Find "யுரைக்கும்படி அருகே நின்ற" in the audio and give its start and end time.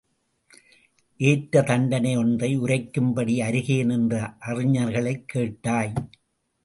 2.55-4.33